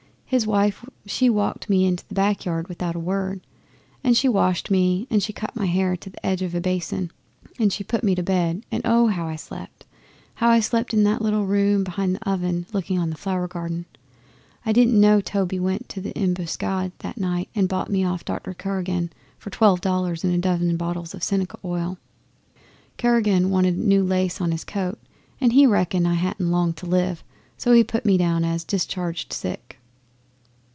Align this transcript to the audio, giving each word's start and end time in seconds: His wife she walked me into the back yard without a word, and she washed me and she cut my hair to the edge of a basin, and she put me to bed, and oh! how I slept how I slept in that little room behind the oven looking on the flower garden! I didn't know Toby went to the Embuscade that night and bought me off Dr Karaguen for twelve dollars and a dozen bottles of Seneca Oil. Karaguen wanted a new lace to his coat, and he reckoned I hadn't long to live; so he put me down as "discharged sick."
His 0.31 0.47
wife 0.47 0.85
she 1.05 1.29
walked 1.29 1.69
me 1.69 1.83
into 1.85 2.07
the 2.07 2.13
back 2.13 2.45
yard 2.45 2.69
without 2.69 2.95
a 2.95 2.99
word, 2.99 3.41
and 4.01 4.15
she 4.15 4.29
washed 4.29 4.71
me 4.71 5.05
and 5.09 5.21
she 5.21 5.33
cut 5.33 5.57
my 5.57 5.65
hair 5.65 5.97
to 5.97 6.09
the 6.09 6.25
edge 6.25 6.41
of 6.41 6.55
a 6.55 6.61
basin, 6.61 7.11
and 7.59 7.73
she 7.73 7.83
put 7.83 8.01
me 8.01 8.15
to 8.15 8.23
bed, 8.23 8.63
and 8.71 8.81
oh! 8.85 9.07
how 9.07 9.27
I 9.27 9.35
slept 9.35 9.85
how 10.35 10.47
I 10.49 10.61
slept 10.61 10.93
in 10.93 11.03
that 11.03 11.21
little 11.21 11.45
room 11.45 11.83
behind 11.83 12.15
the 12.15 12.25
oven 12.29 12.65
looking 12.71 12.97
on 12.97 13.09
the 13.09 13.17
flower 13.17 13.45
garden! 13.45 13.85
I 14.65 14.71
didn't 14.71 14.97
know 15.01 15.19
Toby 15.19 15.59
went 15.59 15.89
to 15.89 15.99
the 15.99 16.17
Embuscade 16.17 16.93
that 16.99 17.17
night 17.17 17.49
and 17.53 17.67
bought 17.67 17.91
me 17.91 18.05
off 18.05 18.23
Dr 18.23 18.53
Karaguen 18.53 19.09
for 19.37 19.49
twelve 19.49 19.81
dollars 19.81 20.23
and 20.23 20.33
a 20.33 20.37
dozen 20.37 20.77
bottles 20.77 21.13
of 21.13 21.23
Seneca 21.23 21.59
Oil. 21.65 21.97
Karaguen 22.97 23.49
wanted 23.49 23.75
a 23.75 23.81
new 23.85 24.01
lace 24.01 24.37
to 24.37 24.45
his 24.45 24.63
coat, 24.63 24.97
and 25.41 25.51
he 25.51 25.67
reckoned 25.67 26.07
I 26.07 26.13
hadn't 26.13 26.51
long 26.51 26.71
to 26.75 26.85
live; 26.85 27.21
so 27.57 27.73
he 27.73 27.83
put 27.83 28.05
me 28.05 28.17
down 28.17 28.45
as 28.45 28.63
"discharged 28.63 29.33
sick." 29.33 29.77